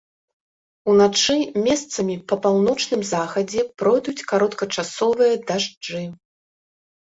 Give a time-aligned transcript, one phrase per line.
[0.93, 1.35] Уначы
[1.67, 6.03] месцамі па паўночным захадзе пройдуць кароткачасовыя дажджы.